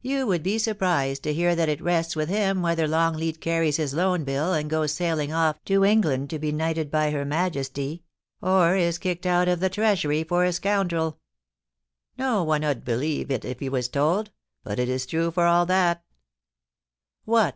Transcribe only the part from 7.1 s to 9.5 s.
her 326 POUCY AND PASSION. Majesty, or is kicked out